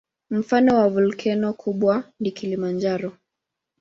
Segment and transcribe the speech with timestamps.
[0.29, 3.11] Mfano wa volkeno kubwa ni Kilimanjaro.